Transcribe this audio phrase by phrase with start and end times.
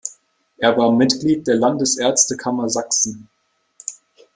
[0.57, 3.29] Er war Mitglied der Landesärztekammer Sachsen.